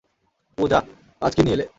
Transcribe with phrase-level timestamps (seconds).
[0.57, 0.79] পূজা,
[1.21, 1.65] আজ কি নিয়ে এলে?